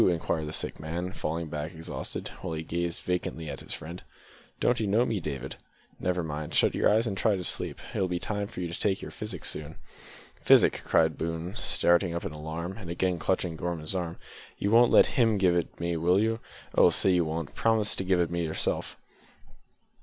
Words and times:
inquired 0.09 0.47
the 0.47 0.51
sick 0.51 0.79
man, 0.79 1.11
falling 1.11 1.47
back 1.47 1.75
exhausted, 1.75 2.29
while 2.41 2.55
he 2.55 2.63
gazed 2.63 3.03
vacantly 3.03 3.47
at 3.47 3.59
his 3.59 3.71
friend. 3.71 4.01
"Don't 4.59 4.79
you 4.79 4.87
know 4.87 5.05
me, 5.05 5.19
David?" 5.19 5.57
"Never 5.99 6.23
mind, 6.23 6.55
shut 6.55 6.73
your 6.73 6.89
eyes 6.91 7.05
now 7.05 7.11
and 7.11 7.17
try 7.19 7.35
to 7.35 7.43
sleep. 7.43 7.79
It'll 7.93 8.07
be 8.07 8.17
time 8.17 8.47
to 8.47 8.73
take 8.73 9.03
your 9.03 9.11
physic 9.11 9.45
soon." 9.45 9.75
"Physic!" 10.41 10.81
cried 10.83 11.19
Boone, 11.19 11.53
starting 11.55 12.15
up 12.15 12.25
in 12.25 12.31
alarm, 12.31 12.77
and 12.79 12.89
again 12.89 13.19
clutching 13.19 13.55
Gorman's 13.55 13.93
arm. 13.93 14.17
"You 14.57 14.71
won't 14.71 14.91
let 14.91 15.05
him 15.05 15.37
give 15.37 15.55
it 15.55 15.79
me, 15.79 15.95
will 15.97 16.19
you? 16.19 16.39
Oh! 16.73 16.89
say 16.89 17.11
you 17.11 17.23
won't 17.25 17.53
promise 17.53 17.95
to 17.97 18.03
give 18.03 18.19
it 18.19 18.31
me 18.31 18.43
yourself!" 18.43 18.97